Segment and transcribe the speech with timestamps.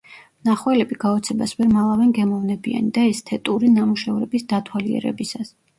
[0.45, 5.59] მნახველები გაოცებას ვერ მალავენ გემოვნებიანი და ესთეტური ნამუშევრების დათვალიერებისას.